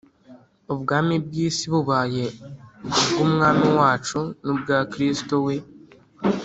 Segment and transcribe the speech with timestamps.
[0.73, 2.25] Ubwami bw’isi bubaye
[2.87, 5.55] ubw’Umwami wacu n’ubwa Kristo we,